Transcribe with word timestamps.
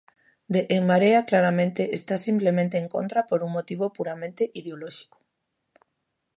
De 0.53 0.61
En 0.75 0.87
Marea 0.87 1.27
claramente 1.27 1.93
está 1.93 2.17
simplemente 2.17 2.79
en 2.79 2.87
contra 2.87 3.27
por 3.27 3.39
un 3.43 3.51
motivo 3.51 3.93
puramente 3.93 4.49
ideolóxico. 4.51 5.21